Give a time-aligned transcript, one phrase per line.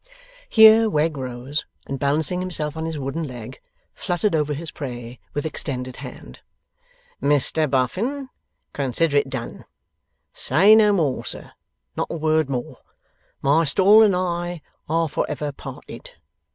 [0.49, 3.59] Here Wegg rose, and balancing himself on his wooden leg,
[3.93, 6.39] fluttered over his prey with extended hand.
[7.21, 8.29] 'Mr Boffin,
[8.73, 9.65] consider it done.
[10.33, 11.51] Say no more, sir,
[11.95, 12.77] not a word more.
[13.43, 16.09] My stall and I are for ever parted.